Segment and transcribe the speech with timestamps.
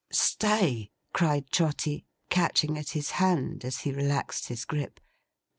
[0.11, 4.99] 'Stay!' cried Trotty, catching at his hand, as he relaxed his grip.